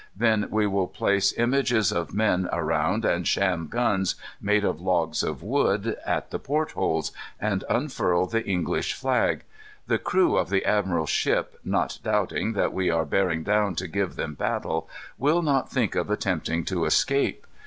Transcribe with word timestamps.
Then 0.15 0.47
we 0.49 0.65
will 0.65 0.87
place 0.87 1.31
images 1.37 1.91
of 1.91 2.11
men 2.11 2.49
around, 2.51 3.05
and 3.05 3.27
sham 3.27 3.67
guns, 3.67 4.15
made 4.41 4.63
of 4.63 4.81
logs 4.81 5.21
of 5.21 5.43
wood, 5.43 5.95
at 6.03 6.31
the 6.31 6.39
port 6.39 6.71
holes, 6.71 7.11
and 7.39 7.63
unfurl 7.69 8.25
the 8.25 8.43
English 8.43 8.95
flag. 8.95 9.43
The 9.85 9.99
crew 9.99 10.37
of 10.37 10.49
the 10.49 10.65
admiral's 10.65 11.11
ship, 11.11 11.59
not 11.63 11.99
doubting 12.03 12.53
that 12.53 12.73
we 12.73 12.89
are 12.89 13.05
bearing 13.05 13.43
down 13.43 13.75
to 13.75 13.87
give 13.87 14.15
them 14.15 14.33
battle, 14.33 14.89
will 15.19 15.43
not 15.43 15.69
think 15.69 15.93
of 15.93 16.09
attempting 16.09 16.65
to 16.65 16.85
escape. 16.85 17.45